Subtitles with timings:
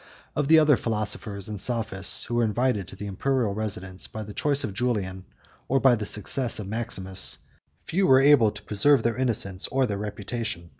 [0.35, 4.33] Of the other philosophers and sophists, who were invited to the Imperial residence by the
[4.33, 5.25] choice of Julian,
[5.69, 7.37] or by the success of Maximus,
[7.85, 10.69] few were able to preserve their innocence or their reputation.